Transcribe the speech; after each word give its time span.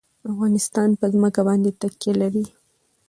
افغانستان 0.31 0.89
په 0.99 1.05
ځمکه 1.13 1.41
باندې 1.47 1.77
تکیه 1.81 2.13
لري. 2.21 2.45